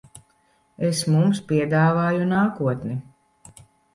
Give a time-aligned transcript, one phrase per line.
[0.87, 2.95] Es mums piedāvāju nākotni.